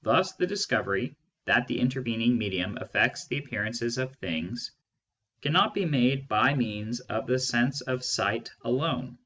[0.00, 1.14] Thus the discovery
[1.44, 4.70] that the intervening medium afFects the appear ances of things
[5.42, 9.18] cannot be made by means of the sense of sight alone.